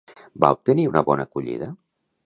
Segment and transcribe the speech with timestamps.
[0.45, 1.73] Va obtenir una bona acollida?